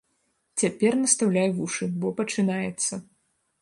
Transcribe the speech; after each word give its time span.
Цяпер 0.61 0.97
настаўляй 1.03 1.49
вушы, 1.59 1.91
бо 2.01 2.07
пачынаецца. 2.23 2.93